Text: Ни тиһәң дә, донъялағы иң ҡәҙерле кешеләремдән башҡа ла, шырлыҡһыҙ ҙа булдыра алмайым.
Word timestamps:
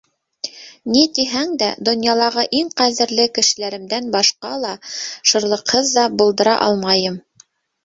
Ни 0.93 1.01
тиһәң 1.17 1.51
дә, 1.61 1.67
донъялағы 1.89 2.45
иң 2.61 2.71
ҡәҙерле 2.81 3.27
кешеләремдән 3.37 4.09
башҡа 4.17 4.57
ла, 4.65 4.73
шырлыҡһыҙ 5.35 5.95
ҙа 6.01 6.09
булдыра 6.19 6.59
алмайым. 6.67 7.25